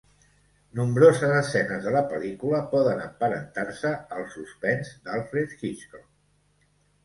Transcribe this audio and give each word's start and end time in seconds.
Nombroses 0.77 1.33
escenes 1.41 1.83
de 1.83 1.93
la 1.97 2.01
pel·lícula 2.15 2.63
poden 2.73 3.05
emparentar-se 3.05 3.95
al 4.19 4.27
suspens 4.39 4.93
d'Alfred 5.07 5.57
Hitchcock. 5.63 6.13